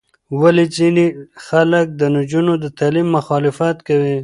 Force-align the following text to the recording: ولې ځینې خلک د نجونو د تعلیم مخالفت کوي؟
ولې 0.41 0.65
ځینې 0.77 1.05
خلک 1.47 1.85
د 1.99 2.01
نجونو 2.15 2.53
د 2.63 2.65
تعلیم 2.79 3.07
مخالفت 3.17 3.77
کوي؟ 3.87 4.15